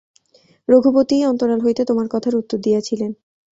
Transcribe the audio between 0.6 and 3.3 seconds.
রঘুপতিই অন্তরাল হইতে তোমার কথার উত্তর দিয়াছিলেন।